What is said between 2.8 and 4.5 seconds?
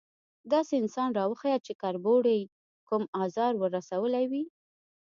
کوم ازار ور رسولی وي؟